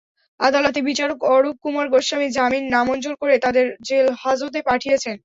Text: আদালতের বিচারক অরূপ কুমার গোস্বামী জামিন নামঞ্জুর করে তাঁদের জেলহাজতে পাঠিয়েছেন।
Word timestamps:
আদালতের 0.39 0.87
বিচারক 0.89 1.19
অরূপ 1.33 1.55
কুমার 1.63 1.87
গোস্বামী 1.93 2.27
জামিন 2.31 2.63
নামঞ্জুর 2.75 3.15
করে 3.21 3.35
তাঁদের 3.43 3.65
জেলহাজতে 3.87 4.59
পাঠিয়েছেন। 4.69 5.15